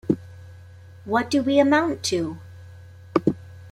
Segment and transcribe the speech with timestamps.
[1.05, 2.39] What do we amount to?